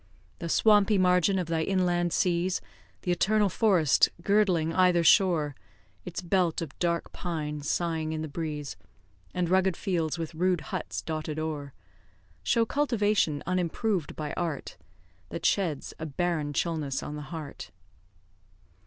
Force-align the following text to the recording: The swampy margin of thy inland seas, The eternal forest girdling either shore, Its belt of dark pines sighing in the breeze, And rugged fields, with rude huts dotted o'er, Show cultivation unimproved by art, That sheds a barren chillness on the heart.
The 0.39 0.49
swampy 0.49 0.97
margin 0.97 1.37
of 1.37 1.45
thy 1.45 1.61
inland 1.61 2.11
seas, 2.11 2.59
The 3.03 3.11
eternal 3.11 3.49
forest 3.49 4.09
girdling 4.23 4.73
either 4.73 5.03
shore, 5.03 5.53
Its 6.05 6.23
belt 6.23 6.59
of 6.59 6.75
dark 6.79 7.11
pines 7.11 7.69
sighing 7.69 8.11
in 8.11 8.23
the 8.23 8.27
breeze, 8.27 8.77
And 9.31 9.47
rugged 9.47 9.77
fields, 9.77 10.17
with 10.17 10.33
rude 10.33 10.61
huts 10.61 11.03
dotted 11.03 11.37
o'er, 11.37 11.75
Show 12.41 12.65
cultivation 12.65 13.43
unimproved 13.45 14.15
by 14.15 14.33
art, 14.33 14.75
That 15.29 15.45
sheds 15.45 15.93
a 15.99 16.07
barren 16.07 16.53
chillness 16.53 17.03
on 17.03 17.15
the 17.15 17.19
heart. 17.29 17.69